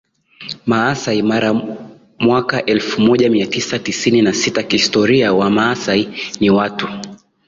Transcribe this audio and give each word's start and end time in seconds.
Maasai 0.69 1.21
Mara 1.21 1.53
mwaka 2.19 2.65
elfu 2.65 3.01
moja 3.01 3.29
mia 3.29 3.47
tisa 3.47 3.79
tisini 3.79 4.21
na 4.21 4.33
sita 4.33 4.63
Kihistoria 4.63 5.33
Wamaasai 5.33 6.09
ni 6.39 6.49
watu 6.49 6.87